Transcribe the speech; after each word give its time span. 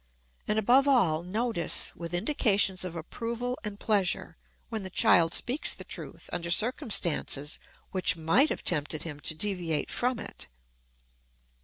And, 0.47 0.57
above 0.57 0.87
all, 0.87 1.21
notice, 1.21 1.95
with 1.95 2.15
indications 2.15 2.83
of 2.83 2.95
approval 2.95 3.59
and 3.63 3.79
pleasure, 3.79 4.35
when 4.69 4.81
the 4.81 4.89
child 4.89 5.31
speaks 5.31 5.75
the 5.75 5.83
truth 5.83 6.27
under 6.33 6.49
circumstances 6.49 7.59
which 7.91 8.17
might 8.17 8.49
have 8.49 8.63
tempted 8.63 9.03
him 9.03 9.19
to 9.19 9.35
deviate 9.35 9.91
from 9.91 10.17
it. 10.19 10.47